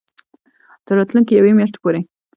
تر 0.85 0.93
راتلونکې 0.99 1.33
یوې 1.39 1.51
میاشتې 1.57 1.79
پورې 1.83 1.99